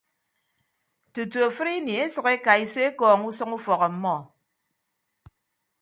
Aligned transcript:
Tutu 1.13 1.39
afịdini 1.47 1.93
esʌk 2.03 2.27
ekaiso 2.35 2.79
ekọọñ 2.89 3.19
usʌñ 3.29 3.49
ufọk 3.57 3.81
ọmmọ. 3.87 4.15